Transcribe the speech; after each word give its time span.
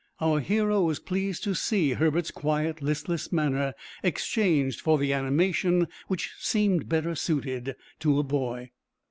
Our 0.19 0.39
hero 0.39 0.81
was 0.81 0.97
pleased 0.97 1.43
to 1.43 1.53
see 1.53 1.91
Herbert's 1.91 2.31
quiet, 2.31 2.81
listless 2.81 3.31
manner 3.31 3.75
exchanged 4.01 4.81
for 4.81 4.97
the 4.97 5.13
animation 5.13 5.87
which 6.07 6.31
seemed 6.39 6.89
better 6.89 7.13
suited 7.13 7.75
to 7.99 8.17
a 8.17 8.23
boy. 8.23 8.71